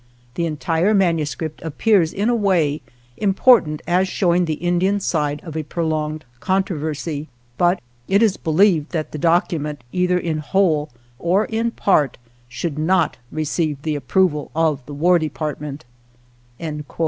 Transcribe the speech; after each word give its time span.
The 0.33 0.47
entire 0.47 0.95
manu 0.95 1.25
script 1.25 1.61
appears 1.61 2.11
in 2.11 2.27
a 2.27 2.33
way 2.35 2.81
important 3.17 3.83
as 3.85 4.07
showing 4.07 4.45
the 4.45 4.55
Indian 4.55 4.99
side 4.99 5.39
of 5.45 5.55
a 5.55 5.61
prolonged 5.61 6.25
controversy, 6.39 7.27
but 7.55 7.79
it 8.07 8.23
is 8.23 8.35
believed 8.35 8.93
that 8.93 9.11
the 9.11 9.19
document, 9.19 9.83
either 9.91 10.17
in 10.17 10.39
whole 10.39 10.89
or 11.19 11.45
in 11.45 11.69
part, 11.69 12.17
should 12.49 12.79
not 12.79 13.17
receive 13.31 13.79
the 13.83 13.93
approval 13.93 14.49
of 14.55 14.83
the 14.87 14.93
War 14.95 15.19
De 15.19 15.29
partment." 15.29 15.85